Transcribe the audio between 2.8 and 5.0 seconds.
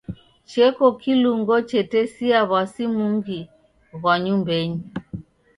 mungi ghwa nyumbenyi.